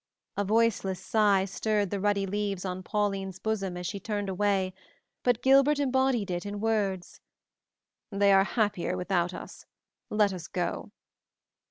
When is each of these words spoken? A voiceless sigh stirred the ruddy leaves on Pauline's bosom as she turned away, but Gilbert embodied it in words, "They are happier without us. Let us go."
A 0.35 0.43
voiceless 0.43 0.99
sigh 0.99 1.45
stirred 1.45 1.91
the 1.91 1.99
ruddy 1.99 2.25
leaves 2.25 2.65
on 2.65 2.81
Pauline's 2.81 3.37
bosom 3.37 3.77
as 3.77 3.85
she 3.85 3.99
turned 3.99 4.29
away, 4.29 4.73
but 5.21 5.43
Gilbert 5.43 5.77
embodied 5.77 6.31
it 6.31 6.43
in 6.43 6.59
words, 6.59 7.19
"They 8.09 8.31
are 8.33 8.43
happier 8.43 8.97
without 8.97 9.31
us. 9.31 9.67
Let 10.09 10.33
us 10.33 10.47
go." 10.47 10.89